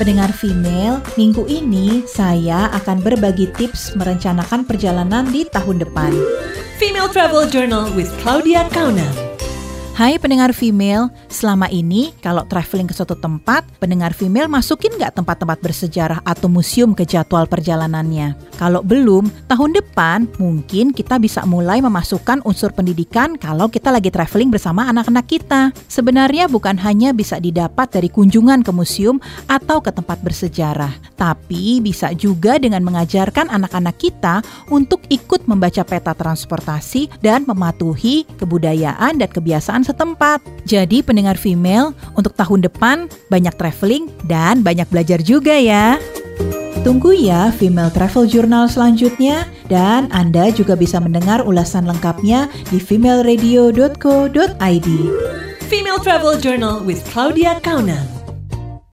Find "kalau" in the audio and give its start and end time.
12.24-12.48, 18.56-18.80, 23.36-23.68